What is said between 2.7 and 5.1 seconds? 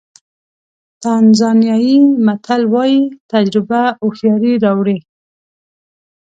وایي تجربه هوښیاري راوړي.